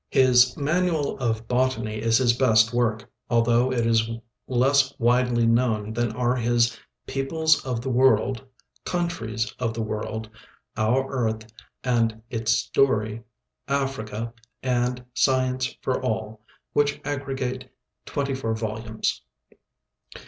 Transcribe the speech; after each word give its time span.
His 0.09 0.57
"Manual 0.57 1.15
of 1.19 1.47
Botany" 1.47 1.97
is 2.01 2.17
his 2.17 2.33
best 2.35 2.73
work, 2.73 3.07
although 3.29 3.71
it 3.71 3.85
is 3.85 4.09
less 4.47 4.95
widely 4.97 5.45
known 5.45 5.93
than 5.93 6.11
are 6.13 6.35
his 6.35 6.75
"Peoples 7.05 7.63
of 7.63 7.81
the 7.81 7.89
World," 7.91 8.43
"Countries 8.83 9.53
of 9.59 9.75
the 9.75 9.83
World," 9.83 10.27
"Our 10.75 11.07
Earth 11.11 11.53
and 11.83 12.23
its 12.31 12.51
Story," 12.51 13.21
"Africa," 13.67 14.33
and" 14.63 15.05
Science 15.27 15.77
for 15.83 16.01
All," 16.01 16.41
which 16.73 16.99
aggregate 17.05 17.69
24 18.07 18.55
volumes. 18.55 19.21